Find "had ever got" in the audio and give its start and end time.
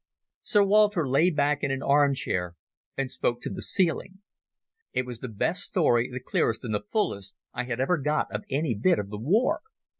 7.65-8.33